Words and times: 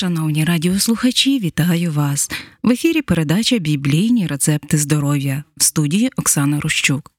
Шановні 0.00 0.44
радіослухачі, 0.44 1.38
вітаю 1.38 1.92
вас! 1.92 2.30
В 2.62 2.70
ефірі 2.70 3.02
передача 3.02 3.58
Біблійні 3.58 4.26
рецепти 4.26 4.78
здоров'я 4.78 5.44
в 5.56 5.62
студії 5.62 6.10
Оксана 6.16 6.60
Рущук. 6.60 7.12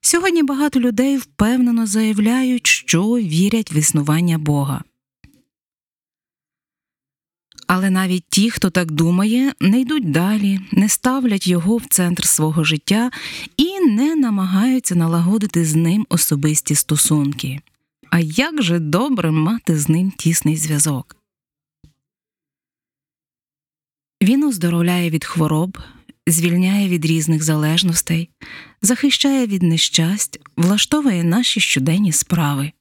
Сьогодні 0.00 0.42
багато 0.42 0.80
людей 0.80 1.16
впевнено 1.16 1.86
заявляють, 1.86 2.66
що 2.66 3.02
вірять 3.02 3.72
в 3.72 3.76
існування 3.76 4.38
Бога. 4.38 4.84
Але 7.66 7.90
навіть 7.90 8.24
ті, 8.28 8.50
хто 8.50 8.70
так 8.70 8.92
думає, 8.92 9.52
не 9.60 9.80
йдуть 9.80 10.10
далі, 10.10 10.60
не 10.72 10.88
ставлять 10.88 11.46
його 11.46 11.76
в 11.76 11.86
центр 11.86 12.24
свого 12.24 12.64
життя 12.64 13.10
і 13.56 13.80
не 13.80 14.16
намагаються 14.16 14.94
налагодити 14.94 15.64
з 15.64 15.74
ним 15.74 16.06
особисті 16.08 16.74
стосунки. 16.74 17.60
А 18.10 18.18
як 18.20 18.62
же 18.62 18.78
добре 18.78 19.30
мати 19.30 19.78
з 19.78 19.88
ним 19.88 20.10
тісний 20.10 20.56
зв'язок? 20.56 21.15
Він 24.22 24.44
оздоровляє 24.44 25.10
від 25.10 25.24
хвороб, 25.24 25.78
звільняє 26.26 26.88
від 26.88 27.04
різних 27.06 27.42
залежностей, 27.42 28.30
захищає 28.82 29.46
від 29.46 29.62
нещасть, 29.62 30.40
влаштовує 30.56 31.24
наші 31.24 31.60
щоденні 31.60 32.12
справи. 32.12 32.72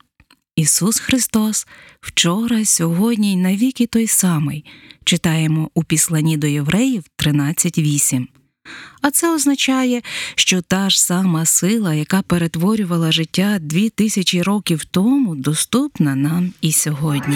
Ісус 0.55 0.99
Христос 0.99 1.67
вчора, 2.01 2.65
сьогодні 2.65 3.33
й 3.33 3.35
навіки 3.35 3.85
той 3.85 4.07
самий, 4.07 4.65
читаємо 5.03 5.69
у 5.73 5.83
післанні 5.83 6.37
до 6.37 6.47
євреїв 6.47 7.03
13.8. 7.17 8.27
А 9.01 9.11
це 9.11 9.35
означає, 9.35 10.01
що 10.35 10.61
та 10.61 10.89
ж 10.89 11.03
сама 11.03 11.45
сила, 11.45 11.93
яка 11.93 12.21
перетворювала 12.21 13.11
життя 13.11 13.57
дві 13.61 13.89
тисячі 13.89 14.41
років 14.41 14.85
тому, 14.85 15.35
доступна 15.35 16.15
нам 16.15 16.53
і 16.61 16.71
сьогодні. 16.71 17.35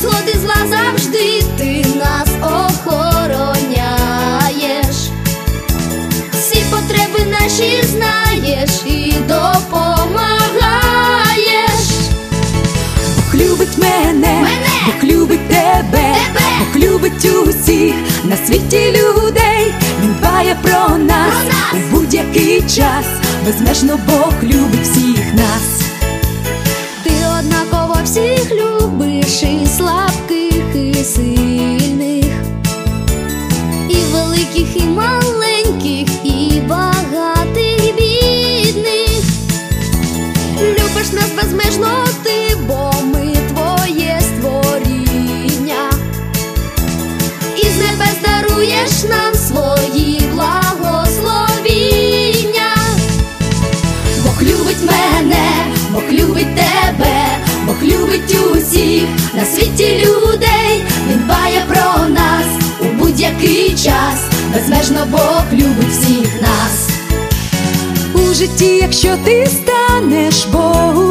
Від 0.00 0.06
незгоди 0.06 0.38
зла 0.38 0.54
завжди 0.70 1.42
ти 1.58 1.84
нас 1.98 2.28
охороняєш. 2.42 3.60
Всі 6.32 6.64
потреби 6.70 7.30
наші 7.40 7.82
знаєш 7.82 8.70
і 8.86 9.12
допомагаєш. 9.12 10.20
Бог 13.16 13.34
любить 13.34 13.78
мене, 13.78 14.12
Мене! 14.12 14.50
Бог 14.86 15.04
любить 15.10 15.48
тебе, 15.48 15.84
Тебе! 15.92 16.16
Бог 16.58 16.76
любить 16.82 17.24
усіх 17.24 17.94
на 18.24 18.36
світі 18.46 18.90
людей. 18.96 19.74
Він 20.02 20.14
дбає 20.18 20.56
про 20.62 20.96
нас, 20.98 21.34
Про 21.34 21.54
нас! 21.54 21.74
у 21.74 21.76
будь-який 21.96 22.60
час. 22.60 23.06
Безмежно 23.46 23.98
Бог 24.06 24.32
любить 24.42 24.82
всіх 24.82 25.34
нас. 25.34 25.79
Світі 59.80 60.06
людей. 60.06 60.84
Він 61.08 61.18
дбає 61.18 61.64
про 61.68 62.08
нас 62.08 62.46
у 62.80 62.84
будь-який 62.84 63.70
час. 63.70 64.28
Безмежно 64.54 65.06
Бог 65.10 65.44
любить 65.52 65.90
всіх 65.90 66.42
нас. 66.42 66.88
У 68.14 68.34
житті, 68.34 68.76
якщо 68.76 69.16
ти 69.24 69.46
станеш 69.46 70.44
Богу 70.44 71.09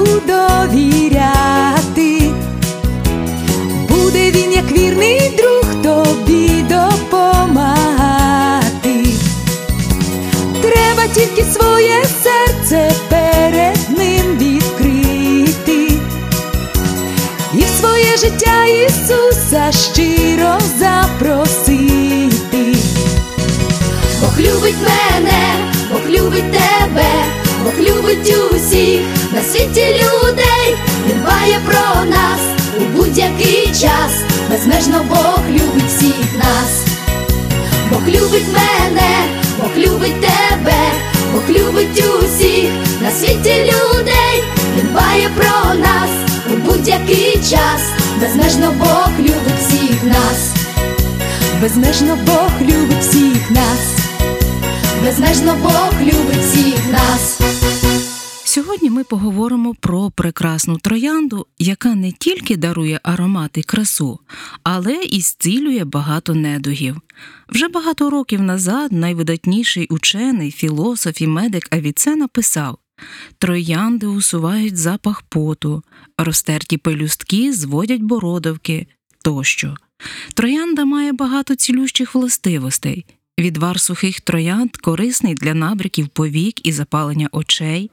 життя 18.19 18.65
Ісуса 18.65 19.71
щиро 19.71 20.57
запросити. 20.79 22.75
Бог 24.21 24.39
любить 24.39 24.81
мене, 24.81 25.71
Бог 25.91 26.01
любить 26.09 26.51
тебе, 26.51 27.09
Бог 27.63 27.73
любить 27.79 28.35
усіх 28.51 29.01
на 29.33 29.41
світі 29.41 29.85
людей. 29.85 30.77
Він 31.07 31.21
дбає 31.21 31.59
про 31.65 32.05
нас 32.05 32.39
у 32.77 32.97
будь-який 32.97 33.65
час. 33.67 34.11
Безмежно 34.49 35.05
Бог 35.09 35.41
любить 35.49 35.87
всіх 35.87 36.37
нас. 36.37 36.85
Бог 37.91 38.07
любить 38.07 38.47
мене, 38.53 39.09
Бог 39.59 39.77
любить 39.77 40.21
тебе, 40.21 40.91
Бог 41.33 41.49
любить 41.49 42.03
усіх 42.19 42.69
на 43.01 43.11
світі 43.11 43.53
людей. 43.63 44.48
Безмежно 48.29 48.71
Бог 48.71 49.19
любить 49.19 49.59
всіх 49.59 50.03
нас. 50.03 50.55
Безмежно 51.61 52.17
Бог 52.25 52.51
любить 52.61 52.99
всіх 52.99 53.51
нас. 53.51 53.97
Безмежно 55.03 55.55
Бог 55.61 56.01
любить 56.01 56.37
всіх 56.37 56.91
нас. 56.91 57.39
Сьогодні 58.43 58.89
ми 58.89 59.03
поговоримо 59.03 59.75
про 59.79 60.11
прекрасну 60.11 60.77
троянду, 60.77 61.45
яка 61.59 61.95
не 61.95 62.11
тільки 62.11 62.57
дарує 62.57 62.99
аромат 63.03 63.57
і 63.57 63.63
красу, 63.63 64.19
але 64.63 64.95
і 64.95 65.21
зцілює 65.21 65.85
багато 65.85 66.35
недугів. 66.35 67.01
Вже 67.49 67.67
багато 67.67 68.09
років 68.09 68.41
назад 68.41 68.91
найвидатніший 68.91 69.87
учений, 69.87 70.51
філософ 70.51 71.21
і 71.21 71.27
медик 71.27 71.67
Авіцена 71.71 72.27
писав 72.27 72.77
Троянди 73.37 74.07
усувають 74.07 74.77
запах 74.77 75.21
поту, 75.21 75.83
розтерті 76.17 76.77
пелюстки 76.77 77.53
зводять 77.53 78.01
бородавки 78.01 78.87
тощо. 79.23 79.75
Троянда 80.33 80.85
має 80.85 81.13
багато 81.13 81.55
цілющих 81.55 82.15
властивостей. 82.15 83.05
Відвар 83.39 83.79
сухих 83.79 84.21
троянд 84.21 84.77
корисний 84.77 85.33
для 85.33 85.53
набряків 85.53 86.07
повік 86.07 86.67
і 86.67 86.71
запалення 86.71 87.29
очей, 87.31 87.91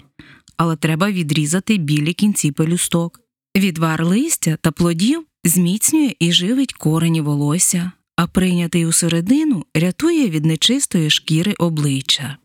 але 0.57 0.77
треба 0.77 1.11
відрізати 1.11 1.77
білі 1.77 2.13
кінці 2.13 2.53
пелюсток. 2.53 3.21
Відвар 3.57 4.07
листя 4.07 4.59
та 4.61 4.71
плодів 4.71 5.25
зміцнює 5.45 6.15
і 6.19 6.33
живить 6.33 6.73
корені 6.73 7.21
волосся, 7.21 7.93
а 8.17 8.27
прийнятий 8.27 8.87
усередину 8.87 9.65
рятує 9.75 10.31
від 10.31 10.45
нечистої 10.45 11.11
шкіри 11.11 11.55
обличчя. 11.59 12.37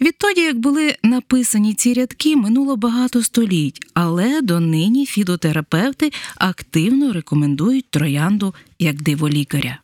Відтоді, 0.00 0.40
як 0.40 0.58
були 0.58 0.96
написані 1.02 1.74
ці 1.74 1.94
рядки, 1.94 2.36
минуло 2.36 2.76
багато 2.76 3.22
століть, 3.22 3.86
але 3.94 4.40
донині 4.40 5.06
фітотерапевти 5.06 6.12
активно 6.36 7.12
рекомендують 7.12 7.90
троянду 7.90 8.54
як 8.78 9.02
диволікаря. 9.02 9.78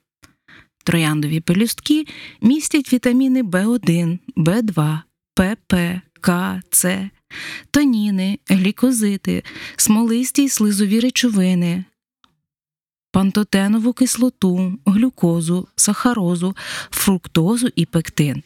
Трояндові 0.85 1.41
пелюстки 1.41 2.07
містять 2.43 2.93
вітаміни 2.93 3.43
В1, 3.43 4.19
В2, 4.37 4.99
ПП, 5.35 6.01
К, 6.21 6.63
С, 6.71 7.11
таніни, 7.71 8.39
глікозити, 8.49 9.43
смолисті 9.77 10.43
й 10.43 10.49
слизові 10.49 11.01
речовини, 11.01 11.85
пантотенову 13.13 13.93
кислоту, 13.93 14.79
глюкозу, 14.87 15.69
сахарозу, 15.77 16.57
фруктозу 16.91 17.69
і 17.77 17.87
пектин. 17.87 18.43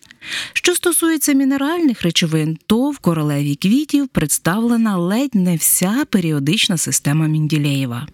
Що 0.52 0.74
стосується 0.74 1.32
мінеральних 1.32 2.02
речовин, 2.02 2.58
то 2.66 2.90
в 2.90 2.98
королеві 2.98 3.54
квітів 3.54 4.08
представлена 4.08 4.96
ледь 4.98 5.34
не 5.34 5.56
вся 5.56 6.04
періодична 6.10 6.76
система 6.76 7.26
Мінділеєва. 7.26 8.06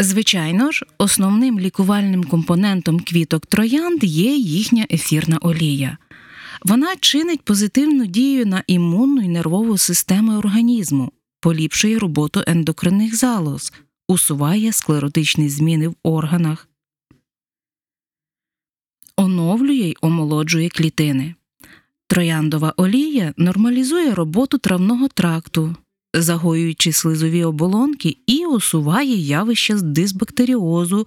Звичайно 0.00 0.70
ж, 0.70 0.86
основним 0.98 1.60
лікувальним 1.60 2.24
компонентом 2.24 3.00
квіток 3.00 3.46
троянд 3.46 4.04
є 4.04 4.36
їхня 4.36 4.86
ефірна 4.90 5.38
олія. 5.40 5.98
Вона 6.64 6.96
чинить 7.00 7.42
позитивну 7.42 8.06
дію 8.06 8.46
на 8.46 8.62
імунну 8.66 9.22
і 9.22 9.28
нервову 9.28 9.78
системи 9.78 10.38
організму, 10.38 11.12
поліпшує 11.40 11.98
роботу 11.98 12.42
ендокринних 12.46 13.16
залоз, 13.16 13.72
усуває 14.08 14.72
склеротичні 14.72 15.48
зміни 15.48 15.88
в 15.88 15.94
органах, 16.02 16.68
оновлює 19.16 19.74
й 19.74 19.96
омолоджує 20.00 20.68
клітини. 20.68 21.34
Трояндова 22.06 22.74
олія 22.76 23.34
нормалізує 23.36 24.14
роботу 24.14 24.58
травного 24.58 25.08
тракту, 25.08 25.76
загоюючи 26.14 26.92
слизові 26.92 27.44
оболонки 27.44 28.16
і 28.26 28.46
усуває 28.46 29.16
явище 29.16 29.74
дисбактеріозу 29.74 31.06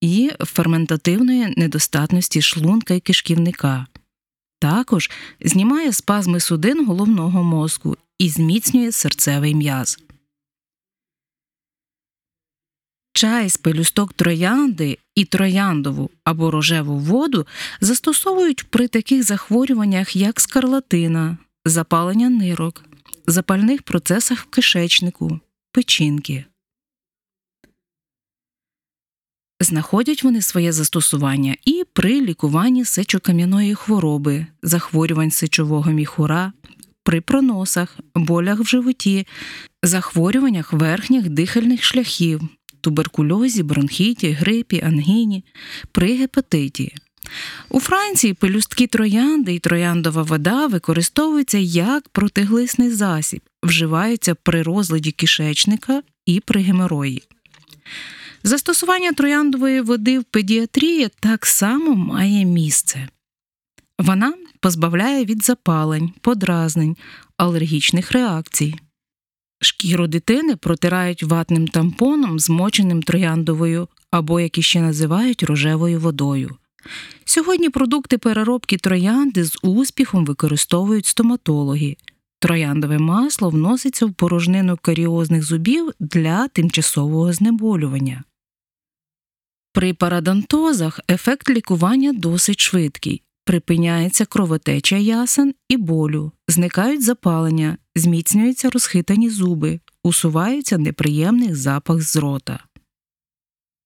і 0.00 0.30
ферментативної 0.40 1.54
недостатності 1.56 2.42
шлунка 2.42 2.94
і 2.94 3.00
кишківника. 3.00 3.86
Також 4.60 5.10
знімає 5.40 5.92
спазми 5.92 6.40
судин 6.40 6.86
головного 6.86 7.44
мозку 7.44 7.96
і 8.18 8.28
зміцнює 8.28 8.92
серцевий 8.92 9.54
м'яз. 9.54 10.07
Чай 13.18 13.48
з 13.48 13.56
пелюсток 13.56 14.12
троянди 14.12 14.98
і 15.14 15.24
трояндову 15.24 16.10
або 16.24 16.50
рожеву 16.50 16.98
воду 16.98 17.46
застосовують 17.80 18.70
при 18.70 18.88
таких 18.88 19.22
захворюваннях, 19.22 20.16
як 20.16 20.40
скарлатина, 20.40 21.38
запалення 21.64 22.28
нирок, 22.28 22.84
запальних 23.26 23.82
процесах 23.82 24.38
в 24.38 24.44
кишечнику, 24.44 25.40
печінки. 25.72 26.44
Знаходять 29.60 30.22
вони 30.22 30.42
своє 30.42 30.72
застосування 30.72 31.56
і 31.64 31.84
при 31.92 32.20
лікуванні 32.20 32.84
сечокам'яної 32.84 33.74
хвороби, 33.74 34.46
захворювань 34.62 35.30
сечового 35.30 35.90
міхура, 35.90 36.52
при 37.02 37.20
проносах, 37.20 37.98
болях 38.14 38.60
в 38.60 38.64
животі, 38.64 39.26
захворюваннях 39.82 40.72
верхніх 40.72 41.28
дихальних 41.28 41.84
шляхів, 41.84 42.48
туберкульозі, 42.80 43.62
бронхіті, 43.62 44.30
грипі, 44.30 44.82
ангіні, 44.86 45.44
при 45.92 46.16
гепатиті. 46.16 46.94
У 47.68 47.80
Франції 47.80 48.34
пелюстки 48.34 48.86
троянди 48.86 49.54
і 49.54 49.58
трояндова 49.58 50.22
вода 50.22 50.66
використовуються 50.66 51.58
як 51.58 52.08
протиглисний 52.08 52.90
засіб, 52.90 53.40
вживаються 53.62 54.34
при 54.34 54.62
розладі 54.62 55.12
кишечника 55.12 56.02
і 56.26 56.40
при 56.40 56.60
геморої. 56.60 57.22
Застосування 58.42 59.12
трояндової 59.12 59.80
води 59.80 60.18
в 60.18 60.24
педіатрії 60.24 61.08
так 61.20 61.46
само 61.46 61.94
має 61.94 62.44
місце. 62.44 63.08
Вона 63.98 64.34
позбавляє 64.60 65.24
від 65.24 65.44
запалень, 65.44 66.12
подразнень, 66.20 66.96
алергічних 67.36 68.12
реакцій. 68.12 68.74
Шкіру 69.60 70.06
дитини 70.06 70.56
протирають 70.56 71.22
ватним 71.22 71.68
тампоном, 71.68 72.38
змоченим 72.38 73.02
трояндовою 73.02 73.88
або, 74.10 74.40
як 74.40 74.58
іще 74.58 74.80
називають, 74.80 75.42
рожевою 75.42 76.00
водою. 76.00 76.56
Сьогодні 77.24 77.70
продукти 77.70 78.18
переробки 78.18 78.76
троянди 78.76 79.44
з 79.44 79.58
успіхом 79.62 80.24
використовують 80.24 81.06
стоматологи. 81.06 81.96
Трояндове 82.40 82.98
масло 82.98 83.50
вноситься 83.50 84.06
в 84.06 84.14
порожнину 84.14 84.78
каріозних 84.82 85.42
зубів 85.42 85.92
для 86.00 86.48
тимчасового 86.48 87.32
знеболювання. 87.32 88.24
При 89.72 89.94
парадонтозах 89.94 91.00
ефект 91.10 91.50
лікування 91.50 92.12
досить 92.12 92.60
швидкий. 92.60 93.22
Припиняється 93.44 94.24
кровотеча 94.24 94.96
ясен 94.96 95.54
і 95.68 95.76
болю, 95.76 96.32
зникають 96.48 97.02
запалення, 97.02 97.78
зміцнюються 97.98 98.70
розхитані 98.70 99.30
зуби, 99.30 99.80
усувається 100.02 100.78
неприємний 100.78 101.54
запах 101.54 102.02
з 102.02 102.16
рота. 102.16 102.64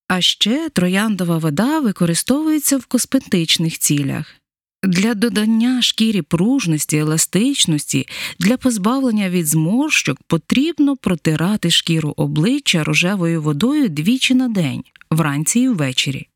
А 0.09 0.21
ще 0.21 0.71
трояндова 0.71 1.39
вода 1.39 1.81
використовується 1.81 2.77
в 2.77 2.87
косметичних 2.87 3.79
цілях. 3.79 4.35
Для 4.83 5.15
додання 5.15 5.83
шкірі 5.83 6.23
пружності, 6.23 6.97
еластичності, 6.97 8.09
для 8.39 8.57
позбавлення 8.57 9.31
від 9.31 9.47
зморщок 9.47 10.19
потрібно 10.27 10.97
протирати 10.97 11.71
шкіру 11.71 12.15
обличчя 12.17 12.85
рожевою 12.85 13.43
водою 13.43 13.89
двічі 13.89 14.35
на 14.35 14.49
день, 14.49 14.85
вранці 15.11 15.61
і 15.61 15.69
ввечері. 15.69 16.27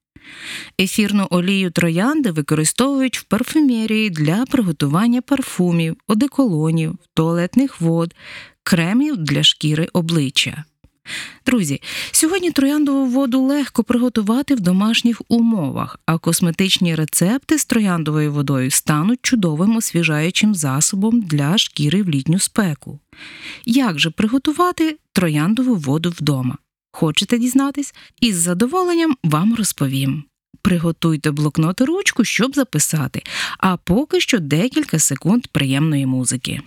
Ефірну 0.80 1.26
олію 1.30 1.70
троянди 1.70 2.30
використовують 2.30 3.18
в 3.18 3.22
парфюмерії 3.22 4.10
для 4.10 4.44
приготування 4.44 5.22
парфумів, 5.22 5.96
одеколонів, 6.08 6.94
туалетних 7.14 7.80
вод, 7.80 8.14
кремів 8.62 9.16
для 9.16 9.42
шкіри 9.42 9.88
обличчя. 9.92 10.64
Друзі, 11.46 11.80
сьогодні 12.10 12.50
трояндову 12.50 13.06
воду 13.06 13.40
легко 13.40 13.84
приготувати 13.84 14.54
в 14.54 14.60
домашніх 14.60 15.22
умовах, 15.28 16.00
а 16.06 16.18
косметичні 16.18 16.94
рецепти 16.94 17.58
з 17.58 17.64
трояндовою 17.64 18.32
водою 18.32 18.70
стануть 18.70 19.18
чудовим 19.22 19.76
освіжаючим 19.76 20.54
засобом 20.54 21.20
для 21.20 21.58
шкіри 21.58 22.02
в 22.02 22.08
літню 22.08 22.38
спеку. 22.38 23.00
Як 23.64 23.98
же 23.98 24.10
приготувати 24.10 24.98
трояндову 25.12 25.74
воду 25.74 26.14
вдома? 26.18 26.58
Хочете 26.98 27.38
дізнатись? 27.38 27.94
Із 28.20 28.36
задоволенням 28.36 29.16
вам 29.24 29.54
розповім. 29.54 30.24
Приготуйте 30.62 31.30
блокнот 31.30 31.80
і 31.80 31.84
ручку, 31.84 32.24
щоб 32.24 32.54
записати, 32.54 33.22
а 33.58 33.76
поки 33.76 34.20
що 34.20 34.38
декілька 34.38 34.98
секунд 34.98 35.46
приємної 35.46 36.06
музики. 36.06 36.60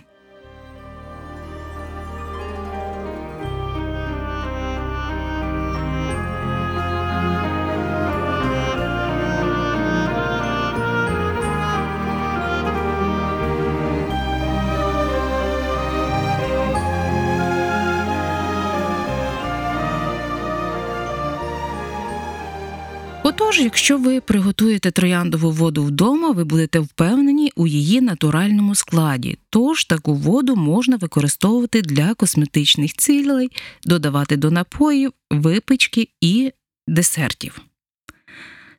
Отож, 23.40 23.60
якщо 23.60 23.98
ви 23.98 24.20
приготуєте 24.20 24.90
трояндову 24.90 25.50
воду 25.50 25.84
вдома, 25.84 26.30
ви 26.30 26.44
будете 26.44 26.78
впевнені 26.80 27.52
у 27.56 27.66
її 27.66 28.00
натуральному 28.00 28.74
складі. 28.74 29.38
Тож 29.50 29.84
таку 29.84 30.14
воду 30.14 30.56
можна 30.56 30.96
використовувати 30.96 31.82
для 31.82 32.14
косметичних 32.14 32.92
цілей, 32.92 33.50
додавати 33.84 34.36
до 34.36 34.50
напоїв, 34.50 35.12
випічки 35.30 36.08
і 36.20 36.52
десертів. 36.86 37.60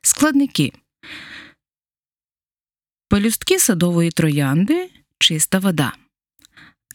Складники 0.02 0.72
пелюстки 3.08 3.58
садової 3.58 4.10
троянди, 4.10 4.90
чиста 5.18 5.58
вода. 5.58 5.92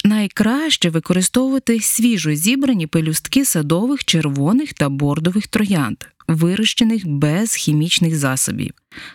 Найкраще 0.06 0.90
використовувати 0.90 1.80
свіжо 1.80 2.36
зібрані 2.36 2.88
пелюстки 2.88 3.46
садових 3.46 4.06
червоних 4.06 4.74
та 4.74 4.90
бордових 4.90 5.48
троянд, 5.48 5.98
вирощених 6.28 7.08
без 7.08 7.56
хімічних 7.56 8.16
засобів. 8.16 8.74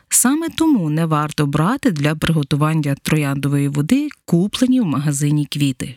Саме 0.08 0.48
тому 0.48 0.90
не 0.90 1.06
варто 1.06 1.46
брати 1.46 1.90
для 1.90 2.14
приготування 2.14 2.96
трояндової 3.02 3.68
води 3.68 4.08
куплені 4.24 4.80
в 4.80 4.84
магазині 4.84 5.46
квіти. 5.46 5.94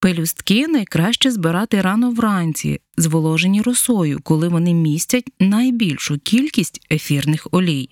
Пелюстки 0.00 0.68
найкраще 0.68 1.30
збирати 1.30 1.80
рано 1.80 2.10
вранці, 2.10 2.80
зволожені 2.96 3.62
росою, 3.62 4.20
коли 4.22 4.48
вони 4.48 4.74
містять 4.74 5.32
найбільшу 5.40 6.18
кількість 6.18 6.86
ефірних 6.90 7.46
олій. 7.50 7.88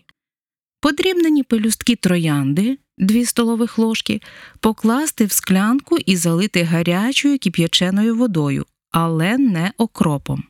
Подрібнені 0.80 1.42
пелюстки 1.42 1.96
троянди 1.96 2.78
2 3.02 3.24
столових 3.24 3.78
ложки 3.78 4.20
покласти 4.60 5.24
в 5.24 5.32
склянку 5.32 5.96
і 5.98 6.16
залити 6.16 6.62
гарячою 6.62 7.38
кип'яченою 7.38 8.16
водою, 8.16 8.66
але 8.90 9.38
не 9.38 9.72
окропом. 9.78 10.44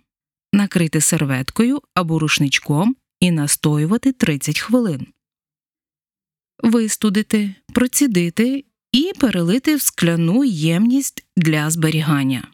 Накрити 0.53 1.01
серветкою 1.01 1.83
або 1.95 2.19
рушничком 2.19 2.97
і 3.21 3.31
настоювати 3.31 4.13
30 4.13 4.61
хвилин. 4.61 5.07
Вистудити, 6.63 7.55
процідити 7.73 8.65
і 8.93 9.13
перелити 9.19 9.77
в 9.77 9.83
скляну 9.83 10.45
ємність 10.45 11.27
для 11.37 11.71
зберігання. 11.71 12.49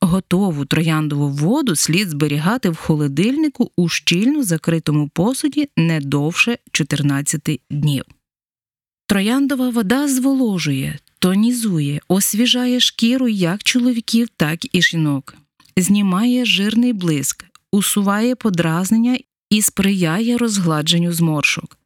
Готову 0.00 0.64
трояндову 0.64 1.28
воду 1.28 1.76
слід 1.76 2.08
зберігати 2.08 2.70
в 2.70 2.76
холодильнику 2.76 3.70
у 3.76 3.88
щільно 3.88 4.42
закритому 4.42 5.08
посуді 5.08 5.70
не 5.76 6.00
довше 6.00 6.58
14 6.72 7.60
днів. 7.70 8.04
Трояндова 9.06 9.70
вода 9.70 10.08
зволожує, 10.08 10.98
тонізує, 11.18 12.00
освіжає 12.08 12.80
шкіру 12.80 13.28
як 13.28 13.62
чоловіків, 13.62 14.28
так 14.36 14.74
і 14.74 14.82
жінок. 14.82 15.34
знімає 15.76 16.44
жирний 16.44 16.92
блиск, 16.92 17.44
усуває 17.72 18.34
подразнення 18.34 19.18
і 19.50 19.62
сприяє 19.62 20.38
розгладженню 20.38 21.12
зморшок. 21.12 21.78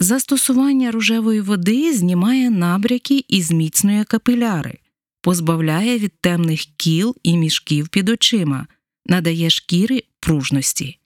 Застосування 0.00 0.90
рожевої 0.90 1.40
води 1.40 1.92
знімає 1.94 2.50
набряки 2.50 3.24
і 3.28 3.42
зміцнює 3.42 4.04
капіляри, 4.04 4.78
позбавляє 5.22 5.98
від 5.98 6.12
темних 6.20 6.60
кіл 6.76 7.16
і 7.22 7.36
мішків 7.36 7.88
під 7.88 8.08
очима, 8.08 8.66
надає 9.06 9.50
шкірі 9.50 10.04
пружності. 10.20 10.98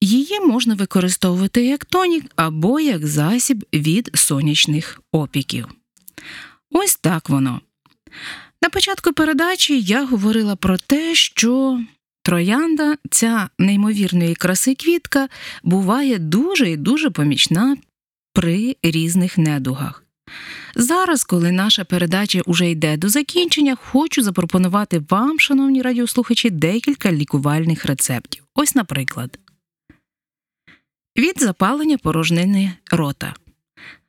Її 0.00 0.40
можна 0.40 0.74
використовувати 0.74 1.64
як 1.64 1.84
тонік 1.84 2.24
або 2.36 2.80
як 2.80 3.06
засіб 3.06 3.64
від 3.72 4.10
сонячних 4.14 5.00
опіків. 5.12 5.68
Ось 6.70 6.96
так 6.96 7.28
воно. 7.28 7.60
На 8.62 8.70
початку 8.70 9.12
передачі 9.12 9.80
я 9.80 10.04
говорила 10.04 10.56
про 10.56 10.78
те, 10.78 11.14
що 11.14 11.80
троянда, 12.22 12.96
ця 13.10 13.48
неймовірної 13.58 14.34
краси 14.34 14.74
квітка, 14.74 15.28
буває 15.62 16.18
дуже 16.18 16.70
і 16.70 16.76
дуже 16.76 17.10
помічна 17.10 17.76
при 18.32 18.76
різних 18.82 19.38
недугах. 19.38 20.02
Зараз, 20.74 21.24
коли 21.24 21.52
наша 21.52 21.84
передача 21.84 22.40
уже 22.46 22.70
йде 22.70 22.96
до 22.96 23.08
закінчення, 23.08 23.76
хочу 23.76 24.22
запропонувати 24.22 25.02
вам, 25.10 25.38
шановні 25.38 25.82
радіослухачі, 25.82 26.50
декілька 26.50 27.12
лікувальних 27.12 27.84
рецептів. 27.84 28.44
Ось, 28.54 28.74
наприклад, 28.74 29.38
від 31.18 31.40
запалення 31.40 31.98
порожнини 31.98 32.72
рота. 32.90 33.34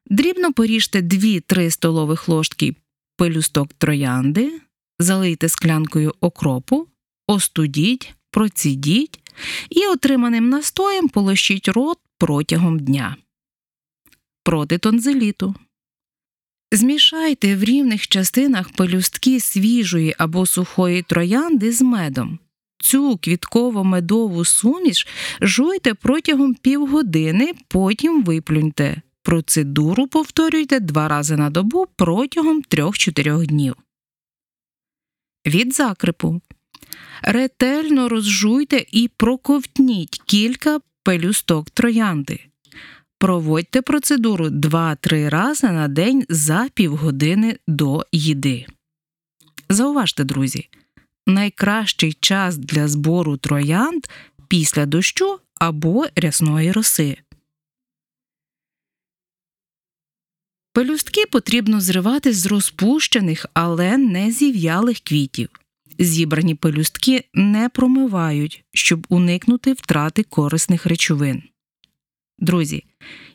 Дрібно 0.06 0.54
поріжте 0.54 1.02
2-3 1.02 1.72
столових 1.72 2.30
ложки 2.30 2.76
пелюсток 3.18 3.74
троянди, 3.74 4.62
залийте 5.00 5.50
склянкою 5.50 6.14
окропу, 6.20 6.88
остудіть, 7.28 8.14
процідіть 8.32 9.20
і 9.70 9.88
отриманим 9.88 10.50
настоєм 10.50 11.10
полощіть 11.10 11.68
рот 11.68 11.98
протягом 12.18 12.80
дня. 12.80 13.16
Проти 14.44 14.78
тонзиліту. 14.78 15.56
Змішайте 16.72 17.56
в 17.56 17.64
рівних 17.64 18.08
частинах 18.08 18.70
пелюстки 18.70 19.40
свіжої 19.40 20.16
або 20.18 20.46
сухої 20.46 21.02
троянди 21.02 21.72
з 21.72 21.82
медом. 21.82 22.40
Цю 22.80 23.18
квітково-медову 23.18 24.46
суміш 24.46 25.08
жуйте 25.42 25.94
протягом 25.94 26.56
півгодини, 26.56 27.54
потім 27.68 28.24
виплюньте. 28.24 29.02
Процедуру 29.24 30.08
повторюйте 30.08 30.80
два 30.80 31.08
рази 31.08 31.38
на 31.38 31.50
добу 31.50 31.88
протягом 31.96 32.62
3-4 32.62 33.46
днів. 33.46 33.76
Від 35.46 35.74
закрипу. 35.74 36.42
Ретельно 37.22 38.10
розжуйте 38.10 38.86
і 38.92 39.08
проковтніть 39.08 40.22
кілька 40.26 40.80
пелюсток 41.04 41.70
троянди. 41.70 42.40
Проводьте 43.20 43.82
процедуру 43.82 44.46
2-3 44.46 45.30
рази 45.30 45.68
на 45.68 45.88
день 45.88 46.26
за 46.30 46.70
півгодини 46.74 47.58
до 47.68 48.06
їди. 48.12 48.66
Зауважте, 49.70 50.24
друзі, 50.24 50.70
найкращий 51.28 52.14
час 52.14 52.58
для 52.58 52.88
збору 52.88 53.38
троянд 53.38 54.04
після 54.48 54.86
дощу 54.86 55.40
або 55.60 56.06
рясної 56.16 56.72
роси. 56.72 57.18
Пелюстки 60.74 61.26
потрібно 61.26 61.82
зривати 61.82 62.34
з 62.34 62.46
розпущених, 62.46 63.46
але 63.54 63.98
не 63.98 64.32
зів'ялих 64.32 65.00
квітів. 65.00 65.50
Зібрані 66.00 66.56
пелюстки 66.56 67.24
не 67.34 67.70
промивають, 67.70 68.64
щоб 68.74 69.06
уникнути 69.10 69.74
втрати 69.74 70.24
корисних 70.24 70.86
речовин. 70.86 71.44
Друзі, 72.40 72.84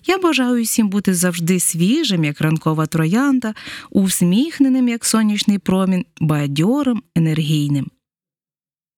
я 0.07 0.19
бажаю 0.19 0.63
всім 0.63 0.89
бути 0.89 1.15
завжди 1.15 1.61
свіжим, 1.61 2.25
як 2.25 2.41
ранкова 2.41 2.87
троянда, 2.87 3.55
усміхненим, 3.91 4.89
як 4.89 5.05
сонячний 5.05 5.59
промінь, 5.59 6.05
бадьорим, 6.21 7.03
енергійним. 7.15 7.91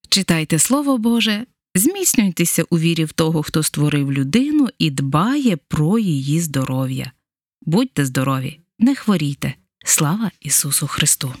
Читайте 0.09 0.59
Слово 0.59 0.97
Боже, 0.97 1.45
зміцнюйтеся 1.75 2.63
у 2.69 2.79
вірі 2.79 3.05
в 3.05 3.11
того, 3.11 3.43
хто 3.43 3.63
створив 3.63 4.11
людину 4.11 4.69
і 4.79 4.89
дбає 4.89 5.57
про 5.57 5.99
її 5.99 6.39
здоров'я. 6.39 7.11
Будьте 7.61 8.05
здорові, 8.05 8.59
не 8.79 8.95
хворійте. 8.95 9.53
Слава 9.85 10.31
Ісусу 10.41 10.87
Христу! 10.87 11.33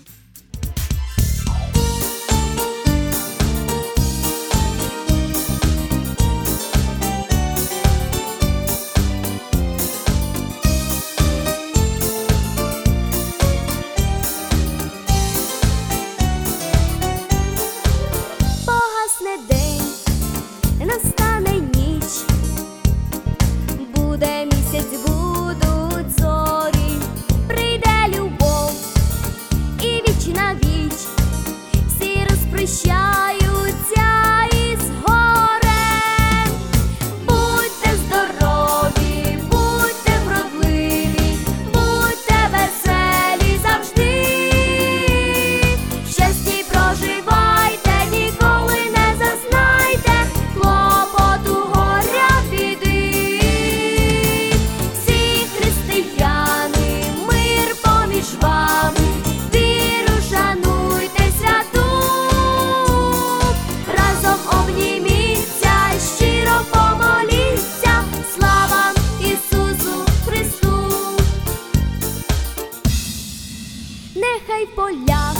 полях 74.75 75.35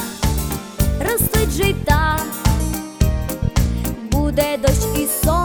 ростуть 1.00 1.52
жита, 1.52 2.20
буде 4.12 4.58
дощ 4.58 5.00
і 5.00 5.08
сон. 5.26 5.45